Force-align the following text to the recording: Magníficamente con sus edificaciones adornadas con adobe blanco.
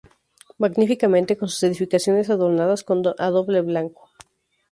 Magníficamente 0.57 1.37
con 1.37 1.47
sus 1.47 1.61
edificaciones 1.61 2.31
adornadas 2.31 2.83
con 2.83 3.03
adobe 3.19 3.61
blanco. 3.61 4.09